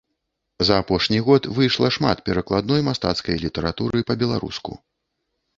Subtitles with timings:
[0.67, 4.71] За апошні год выйшла шмат перакладной мастацкай літаратуры па-беларуску.